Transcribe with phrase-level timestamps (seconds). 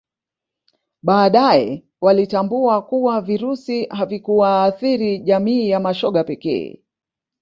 [1.03, 6.81] Baadae walitambua kuwa Virusi havikuwaathiri jamii ya mashoga pekee